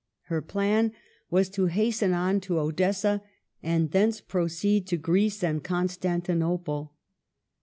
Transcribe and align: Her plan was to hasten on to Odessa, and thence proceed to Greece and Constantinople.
Her 0.33 0.41
plan 0.41 0.93
was 1.29 1.47
to 1.49 1.67
hasten 1.67 2.11
on 2.11 2.39
to 2.41 2.57
Odessa, 2.57 3.21
and 3.61 3.91
thence 3.91 4.19
proceed 4.19 4.87
to 4.87 4.97
Greece 4.97 5.43
and 5.43 5.63
Constantinople. 5.63 6.95